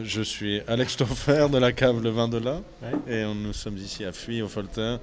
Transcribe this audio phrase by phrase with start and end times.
[0.00, 2.60] Je suis Alex Stoffer de la cave Le Vin de là.
[3.06, 5.00] Et nous sommes ici à Fuy, au Foltin,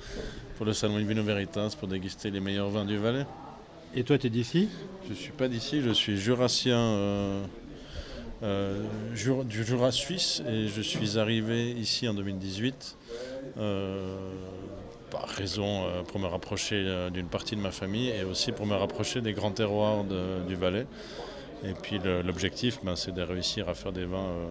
[0.57, 3.25] pour le salon Vino Veritas, pour déguster les meilleurs vins du Valais.
[3.93, 4.67] Et toi, tu es d'ici?
[5.05, 7.43] Je ne suis pas d'ici, je suis jurassien euh,
[8.43, 8.83] euh,
[9.43, 12.97] du Jura suisse et je suis arrivé ici en 2018
[13.57, 14.17] euh,
[15.11, 19.21] par raison pour me rapprocher d'une partie de ma famille et aussi pour me rapprocher
[19.21, 20.03] des grands terroirs
[20.47, 20.85] du Valais.
[21.63, 24.47] Et puis l'objectif, ben, c'est de réussir à faire des vins euh,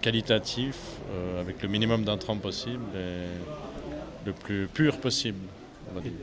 [0.00, 0.80] qualitatifs,
[1.12, 5.38] euh, avec le minimum d'intrants possible et le plus pur possible.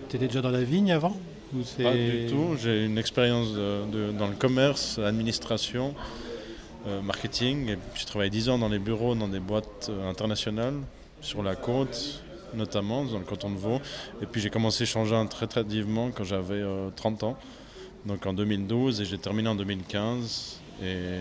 [0.10, 1.16] Tu étais déjà dans la vigne avant
[1.78, 2.56] Pas du tout.
[2.62, 5.94] J'ai une expérience dans le commerce, l'administration,
[6.88, 7.78] euh, marketing.
[7.96, 10.76] J'ai travaillé 10 ans dans les bureaux, dans des boîtes internationales,
[11.22, 12.24] sur la côte
[12.56, 13.82] notamment, dans le canton de Vaud.
[14.22, 16.62] Et puis j'ai commencé à changer très tardivement quand j'avais
[16.96, 17.38] 30 ans
[18.06, 21.20] donc en 2012 et j'ai terminé en 2015 et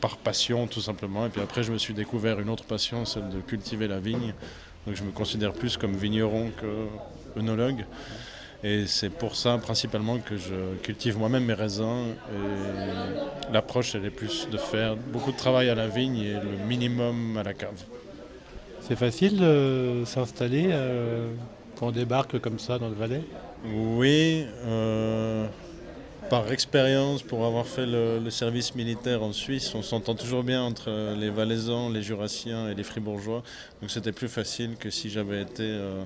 [0.00, 1.26] par passion tout simplement.
[1.26, 4.34] Et puis après je me suis découvert une autre passion celle de cultiver la vigne.
[4.86, 7.84] Donc je me considère plus comme vigneron que œnologue.
[8.64, 12.14] Et c'est pour ça principalement que je cultive moi-même mes raisins.
[12.32, 16.64] Et l'approche elle est plus de faire beaucoup de travail à la vigne et le
[16.66, 17.82] minimum à la cave.
[18.80, 21.28] C'est facile de s'installer euh,
[21.76, 23.22] quand on débarque comme ça dans le Valais?
[23.64, 25.46] Oui, euh,
[26.30, 31.14] par expérience, pour avoir fait le, service militaire en Suisse, on s'entend toujours bien entre
[31.16, 33.42] les Valaisans, les Jurassiens et les Fribourgeois.
[33.80, 36.04] Donc c'était plus facile que si j'avais été euh,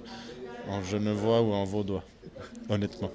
[0.69, 2.05] en Genevois ou en Vaudois,
[2.69, 3.11] honnêtement.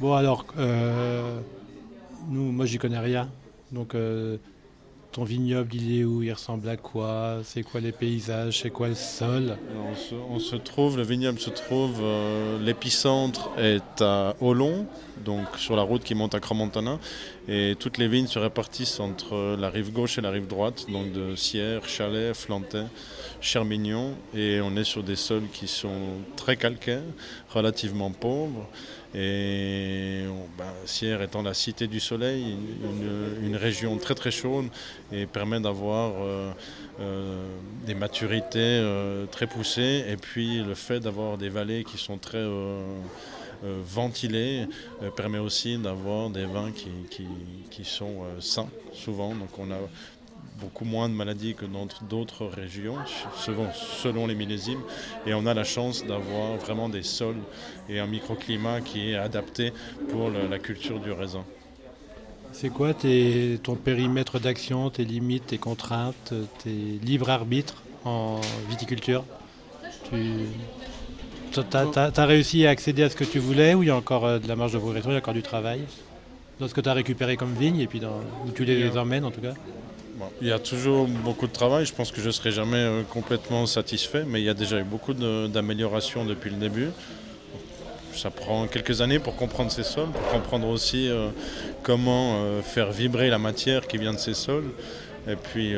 [0.00, 1.40] Bon alors, euh,
[2.28, 3.30] nous, moi j'y connais rien.
[3.72, 3.94] Donc
[5.12, 6.22] ton vignoble, il est où?
[6.22, 7.38] Il ressemble à quoi?
[7.44, 8.60] C'est quoi les paysages?
[8.60, 9.56] C'est quoi le sol?
[10.30, 14.86] On se, trouve, le vignoble se trouve, euh, l'épicentre est à Olon,
[15.24, 16.98] donc sur la route qui monte à Cromontana,
[17.48, 21.12] et toutes les vignes se répartissent entre la rive gauche et la rive droite, donc
[21.12, 22.88] de Sierre, Chalet, Flantin,
[23.40, 27.02] Chermignon, et on est sur des sols qui sont très calcaires,
[27.50, 28.68] relativement pauvres.
[29.14, 30.24] Et
[30.58, 32.56] ben, Sierre étant la cité du soleil,
[33.42, 34.66] une, région très très chaude
[35.10, 36.52] et permet d'avoir euh,
[37.00, 37.42] euh,
[37.86, 42.44] des maturités euh, très poussées et puis le fait d'avoir des vallées qui sont très
[43.62, 44.66] ventilées
[45.16, 47.26] permet aussi d'avoir des vins qui, qui,
[47.70, 49.34] qui sont sains souvent.
[49.34, 49.78] Donc on a
[50.60, 52.96] beaucoup moins de maladies que dans d'autres régions,
[53.36, 54.80] selon, selon les millésimes.
[55.26, 57.40] Et on a la chance d'avoir vraiment des sols
[57.88, 59.72] et un microclimat qui est adapté
[60.10, 61.44] pour la culture du raisin.
[62.52, 66.32] C'est quoi tes, ton périmètre d'action, tes limites, tes contraintes,
[66.64, 69.24] tes libres arbitres en viticulture?
[70.10, 70.46] Tu
[71.72, 74.38] as, réussi à accéder à ce que tu voulais ou il y a encore euh,
[74.38, 75.80] de la marge de progression, il y a encore du travail?
[76.58, 79.24] Dans ce que tu as récupéré comme vigne et puis dans, où tu les emmènes
[79.24, 79.54] en tout cas?
[80.40, 81.84] Il y a toujours beaucoup de travail.
[81.86, 84.78] Je pense que je ne serai jamais euh, complètement satisfait, mais il y a déjà
[84.78, 86.88] eu beaucoup d'améliorations depuis le début.
[88.14, 91.28] Ça prend quelques années pour comprendre ces sols, pour comprendre aussi euh,
[91.82, 94.70] comment euh, faire vibrer la matière qui vient de ces sols.
[95.28, 95.74] Et puis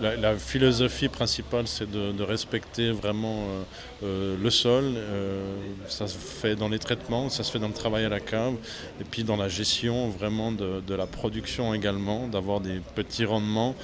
[0.00, 3.62] la, philosophie principale, c'est de, respecter vraiment euh,
[4.04, 4.84] euh, le sol.
[4.96, 5.56] Euh,
[5.88, 8.54] ça se fait dans les traitements, ça se fait dans le travail à la cave,
[9.00, 13.74] et puis dans la gestion vraiment de, la production également, d'avoir des petits rendements.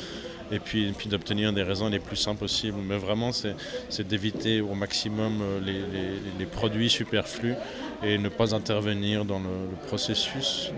[0.53, 2.79] Et puis, d'obtenir des raisins les plus simples possibles.
[2.87, 7.55] Mais vraiment, c'est d'éviter au maximum les produits superflus
[8.03, 9.47] et ne pas intervenir dans le,
[9.87, 10.71] processus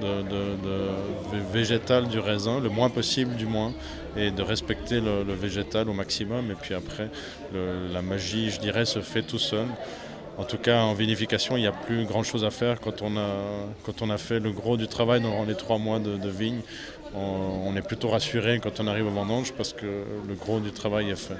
[1.52, 3.72] végétal du raisin, le moins possible du moins,
[4.16, 6.50] et de respecter le, végétal au maximum.
[6.50, 7.08] Et puis après,
[7.92, 9.66] la magie, je dirais, se fait tout seul.
[10.36, 13.28] En tout cas, en vinification, il n'y a plus grand-chose à faire quand on, a,
[13.84, 16.60] quand on a fait le gros du travail dans les trois mois de, vigne.
[17.14, 19.86] On, on, est plutôt rassuré quand on arrive au vendange parce que
[20.26, 21.36] le gros du travail est fait.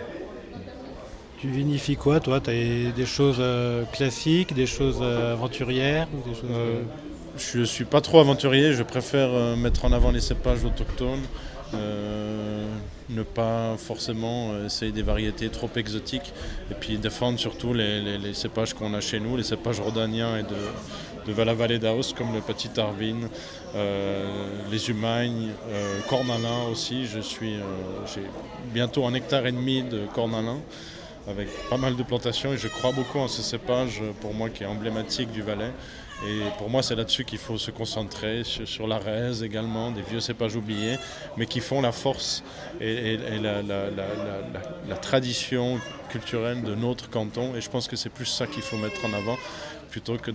[1.45, 2.41] Tu vinifies quoi, toi?
[2.41, 6.09] Tu as des choses euh, classiques, des choses euh, aventurières
[6.51, 6.81] euh,
[7.37, 11.21] Je ne suis pas trop aventurier, je préfère mettre en avant les cépages autochtones,
[13.11, 16.33] ne pas forcément essayer des variétés trop exotiques,
[16.71, 21.27] et puis défendre surtout les, cépages qu'on a chez nous, les cépages rhodaniens et de,
[21.27, 23.29] de Valle d'Aos, comme le Petit Arvin,
[24.71, 25.51] les Humagnes,
[26.09, 27.07] Cornalin aussi.
[27.07, 27.57] Je suis,
[28.15, 28.23] j'ai
[28.73, 30.59] bientôt un hectare et demi de Cornalin
[31.29, 34.63] avec pas mal de plantations et je crois beaucoup en ce cépage pour moi qui
[34.63, 35.73] est emblématique du Valais.
[36.27, 40.21] Et pour moi, c'est là-dessus qu'il faut se concentrer, sur, la raise également, des vieux
[40.21, 40.97] cépages oubliés,
[41.37, 42.43] mais qui font la force
[42.81, 45.79] et, la, tradition
[46.09, 47.55] culturelle de notre canton.
[47.55, 49.37] Et je pense que c'est plus ça qu'il faut mettre en avant,
[49.91, 50.31] plutôt que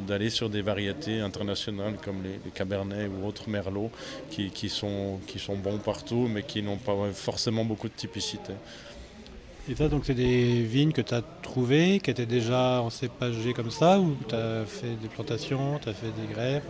[0.00, 3.90] d'aller sur des variétés internationales comme les, Cabernets ou autres Merlots
[4.30, 8.52] qui, sont, qui sont bons partout mais qui n'ont pas forcément beaucoup de typicité.
[9.68, 13.52] Et ça, donc, c'est des vignes que tu as trouvées, qui étaient déjà en cépagées
[13.52, 16.62] comme ça, ou tu as fait des plantations, tu as fait des greffes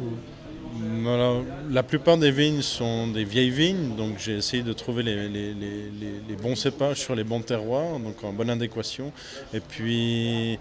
[1.71, 6.57] la plupart des vignes sont des vieilles vignes, donc j'ai essayé de trouver les, bons
[6.57, 9.13] cépages sur les bons terroirs, donc en bonne adéquation.
[9.55, 10.59] Et puis,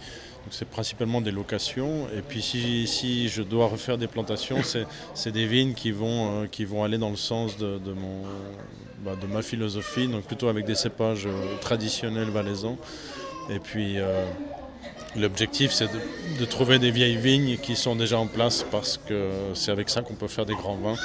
[0.52, 2.08] c'est principalement des locations.
[2.16, 4.58] Et puis, si, je dois refaire des plantations,
[5.14, 8.24] c'est des vignes qui vont, euh, qui vont aller dans le sens de, mon,
[9.04, 12.78] bah, de ma philosophie, donc plutôt avec des cépages euh, traditionnels valaisans.
[13.50, 14.00] Et puis.
[14.00, 14.26] Euh,
[15.18, 15.88] L'objectif, c'est
[16.40, 20.02] de, trouver des vieilles vignes qui sont déjà en place parce que c'est avec ça
[20.02, 20.96] qu'on peut faire des grands vins.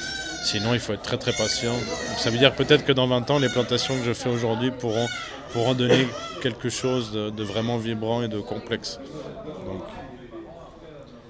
[0.44, 1.74] Sinon, il faut être très très patient.
[2.16, 5.06] ça veut dire peut-être que dans 20 ans, les plantations que je fais aujourd'hui pourront,
[5.52, 6.08] pourront donner
[6.42, 8.98] quelque chose de, vraiment vibrant et de complexe.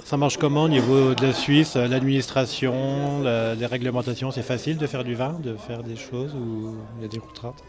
[0.05, 5.05] Ça marche comment au niveau de la Suisse L'administration, les réglementations, c'est facile de faire
[5.05, 7.63] du vin, de faire des choses ou il y a des contraintes?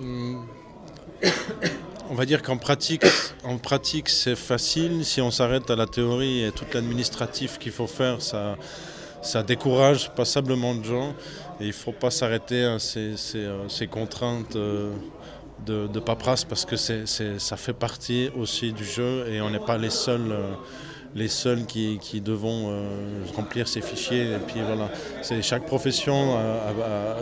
[0.00, 0.44] Hum
[2.10, 3.04] on va dire qu'en pratique,
[3.44, 5.04] en pratique c'est facile.
[5.04, 8.56] Si on s'arrête à la théorie et tout l'administratif qu'il faut faire, ça,
[9.22, 11.14] ça décourage passablement de gens.
[11.60, 14.92] Il ne faut pas s'arrêter à ces, euh, contraintes euh,
[15.64, 19.78] de, de, paperasse parce que ça fait partie aussi du jeu et on n'est pas
[19.78, 20.34] les seuls.
[21.10, 24.32] Euh, les seuls qui, qui euh, remplir ces fichiers.
[24.32, 24.90] Et puis voilà,
[25.42, 26.36] chaque profession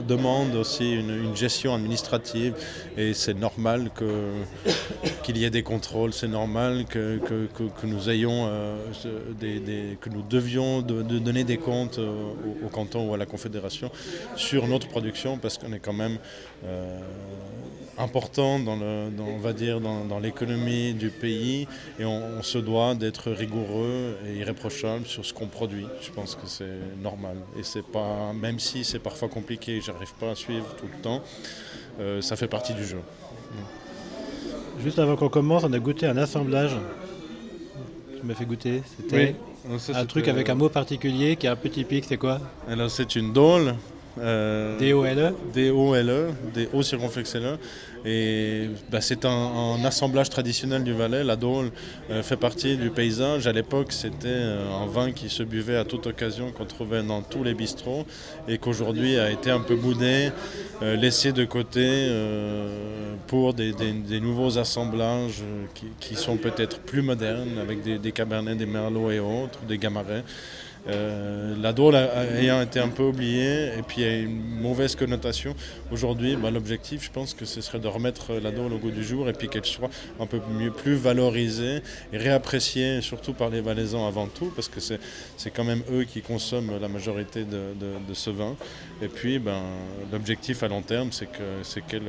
[0.06, 2.54] demande aussi une, gestion administrative
[2.96, 4.32] et c'est normal que,
[5.28, 7.20] qu'il y ait des contrôles, c'est normal que,
[7.84, 8.78] nous ayons euh,
[10.00, 12.32] que nous devions de, donner des comptes euh,
[12.64, 13.90] au, canton ou à la confédération
[14.36, 16.16] sur notre production parce qu'on est quand même
[17.98, 23.30] important dans, le, on va dire dans, l'économie du pays et on se doit d'être
[23.30, 25.86] rigoureux et irréprochable sur ce qu'on produit.
[26.00, 27.36] Je pense que c'est normal.
[27.58, 31.22] Et c'est pas, même si c'est parfois compliqué, j'arrive pas à suivre tout le temps,
[32.00, 33.02] euh, ça fait partie du jeu.
[34.82, 36.76] Juste avant qu'on commence, on a goûté un assemblage.
[38.20, 38.82] Tu m'as fait goûter.
[38.84, 39.36] C'était
[39.94, 42.04] un truc avec un mot particulier qui est un peu typique.
[42.06, 42.40] C'est quoi?
[42.68, 43.74] Alors c'est une dôle.
[44.20, 47.58] Euh, D-O-L-E D-O-L-E, D-O circonflexe L-E.
[48.04, 51.24] Et bah, c'est un, assemblage traditionnel du Valais.
[51.24, 51.70] La Dôle
[52.10, 53.46] euh, fait partie du paysage.
[53.46, 57.22] À l'époque, c'était euh, un vin qui se buvait à toute occasion, qu'on trouvait dans
[57.22, 58.06] tous les bistrots,
[58.46, 60.30] et qu'aujourd'hui a été un peu boudé,
[60.82, 61.78] euh, laissé de côté
[63.26, 63.72] pour des,
[64.20, 65.42] nouveaux assemblages
[66.00, 70.24] qui, sont peut-être plus modernes, avec des, des cabernets, des merlots et autres, des gamarets.
[70.88, 75.54] Euh, la Dôle ayant été un peu oubliée et puis a une mauvaise connotation.
[75.90, 79.04] Aujourd'hui, bah, l'objectif, je pense que ce serait de remettre la Dôle au goût du
[79.04, 79.90] jour et puis qu'elle soit
[80.20, 81.82] un peu mieux, plus valorisée
[82.12, 86.22] et réappréciée, surtout par les Valaisans avant tout, parce que c'est quand même eux qui
[86.22, 88.56] consomment la majorité de, ce vin.
[89.02, 89.62] Et puis, ben,
[90.12, 91.28] l'objectif à long terme, c'est
[91.86, 92.02] qu'elle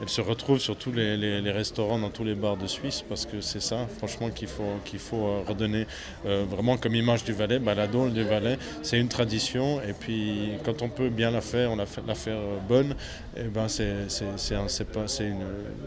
[0.00, 3.40] elle se retrouve sur tous les, restaurants, dans tous les bars de Suisse, parce que
[3.40, 5.86] c'est ça, franchement, qu'il faut, euh, redonner
[6.26, 7.58] euh, vraiment comme image du Valais.
[7.58, 7.74] Bah,
[8.04, 11.86] Du Valais, c'est une tradition, et puis quand on peut bien la faire, on la,
[11.86, 12.94] fait, la faire euh, bonne,
[13.36, 14.06] et ben c'est,
[15.20, 15.36] une,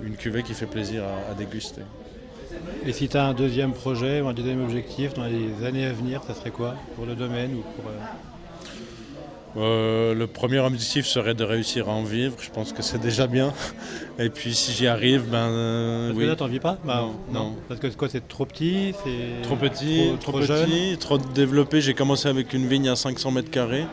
[0.04, 1.82] une, cuvée qui fait plaisir à, déguster.
[2.86, 5.94] Et si tu as un deuxième projet ou un deuxième objectif dans les années à
[5.94, 6.76] venir, ça serait quoi?
[6.96, 7.94] Pour le domaine ou pour euh,
[9.56, 12.36] le premier objectif serait de réussir à en vivre.
[12.40, 13.54] Je pense que c'est déjà bien.
[14.20, 16.24] Et puis si j'y arrive, ben euh, Parce oui.
[16.26, 18.94] que là, t'en vis pas bah, non, Parce que quoi, c'est trop petit,
[19.44, 21.82] trop petit, trop, petit, trop développé.
[21.82, 23.86] J'ai commencé avec une vigne à 500 mètres carrés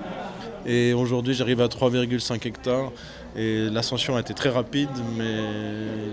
[0.66, 2.92] et aujourd'hui j'arrive à 3,5 hectares.
[3.36, 5.36] Et l'ascension a été très rapide, mais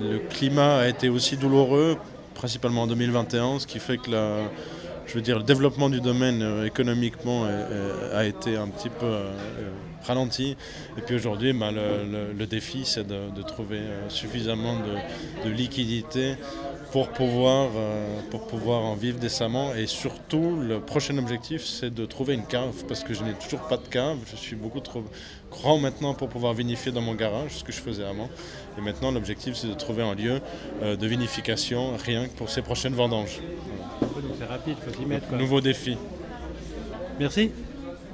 [0.01, 1.97] le climat a été aussi douloureux,
[2.35, 4.39] principalement en 2021, ce qui fait que la
[5.07, 7.45] je veux dire, le développement du domaine euh, économiquement
[8.13, 9.31] a été un petit peu euh,
[10.03, 10.55] ralenti.
[10.97, 14.77] Et puis aujourd'hui, bah, le, défi, c'est de, trouver euh, suffisamment
[15.43, 16.35] de, liquidité
[16.91, 17.71] pour pouvoir,
[18.29, 19.73] pour pouvoir en vivre décemment.
[19.73, 23.61] Et surtout, le prochain objectif, c'est de trouver une cave, parce que je n'ai toujours
[23.67, 24.17] pas de cave.
[24.29, 25.03] Je suis beaucoup trop
[25.49, 28.29] grand maintenant pour pouvoir vinifier dans mon garage, ce que je faisais avant.
[28.77, 30.39] Et maintenant, l'objectif, c'est de trouver un lieu
[30.83, 33.39] de vinification rien que pour ces prochaines vendanges
[34.37, 35.31] c'est rapide, faut s'y mettre.
[35.33, 35.97] Nouveau défi.
[37.19, 37.51] Merci.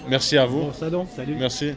[0.07, 0.61] Merci à vous.
[0.61, 1.35] Bon salut.
[1.37, 1.73] Merci.